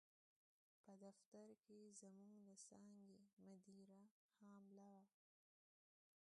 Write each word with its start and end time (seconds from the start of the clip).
په 0.83 0.91
دفتر 1.05 1.47
کې 1.65 1.79
زموږ 2.01 2.31
د 2.47 2.49
څانګې 2.65 3.17
مدیره 3.45 4.01
حامله 4.35 4.79
وه. 4.89 5.01